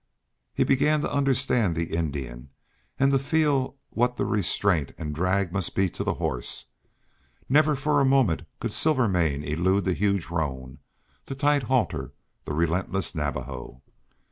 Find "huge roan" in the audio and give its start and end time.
9.93-10.79